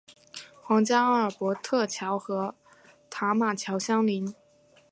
[0.63, 2.55] 皇家阿尔伯特桥和
[3.11, 4.33] 塔马桥相邻。